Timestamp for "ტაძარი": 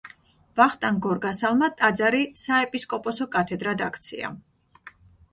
1.81-2.21